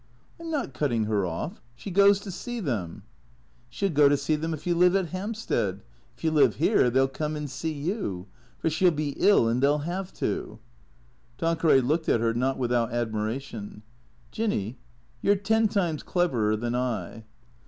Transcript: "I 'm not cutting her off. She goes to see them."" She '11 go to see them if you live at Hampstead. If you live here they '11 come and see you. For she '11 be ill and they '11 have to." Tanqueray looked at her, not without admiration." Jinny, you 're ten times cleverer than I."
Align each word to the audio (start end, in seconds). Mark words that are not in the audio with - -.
"I 0.39 0.43
'm 0.43 0.49
not 0.49 0.73
cutting 0.73 1.03
her 1.03 1.27
off. 1.27 1.61
She 1.75 1.91
goes 1.91 2.19
to 2.21 2.31
see 2.31 2.59
them."" 2.59 3.03
She 3.69 3.85
'11 3.85 3.95
go 3.95 4.09
to 4.09 4.17
see 4.17 4.35
them 4.35 4.51
if 4.51 4.65
you 4.65 4.73
live 4.73 4.95
at 4.95 5.09
Hampstead. 5.09 5.83
If 6.17 6.23
you 6.23 6.31
live 6.31 6.55
here 6.55 6.89
they 6.89 6.97
'11 6.97 7.09
come 7.13 7.35
and 7.35 7.47
see 7.47 7.71
you. 7.71 8.25
For 8.57 8.71
she 8.71 8.85
'11 8.85 8.95
be 8.95 9.09
ill 9.17 9.47
and 9.47 9.61
they 9.61 9.67
'11 9.67 9.85
have 9.85 10.11
to." 10.13 10.57
Tanqueray 11.37 11.81
looked 11.81 12.09
at 12.09 12.19
her, 12.19 12.33
not 12.33 12.57
without 12.57 12.91
admiration." 12.91 13.83
Jinny, 14.31 14.79
you 15.21 15.33
're 15.33 15.35
ten 15.35 15.67
times 15.67 16.01
cleverer 16.01 16.55
than 16.55 16.73
I." 16.73 17.25